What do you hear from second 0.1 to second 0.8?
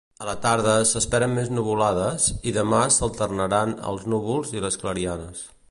A la tarda